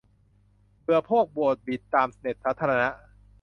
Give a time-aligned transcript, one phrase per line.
[0.81, 2.89] เบื่อพวกโหลดบิทตามเน็ตสาธารณะ